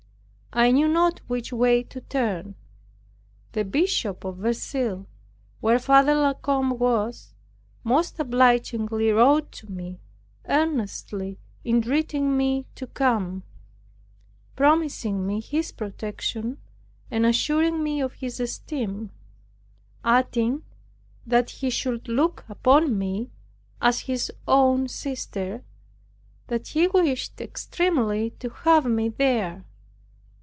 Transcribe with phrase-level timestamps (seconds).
[0.53, 2.55] I knew not which way to turn.
[3.53, 5.07] The Bishop of Verceil,
[5.61, 7.33] where Father La Combe was,
[7.85, 10.01] most obligingly wrote to me,
[10.49, 13.43] earnestly entreating me to come,
[14.57, 16.57] promising me his protection,
[17.09, 19.09] and assuring me of his esteem,
[20.03, 20.63] adding,
[21.25, 23.31] "that he should look upon me
[23.81, 25.63] as his own sister;
[26.47, 29.63] that he wished extremely to have me there."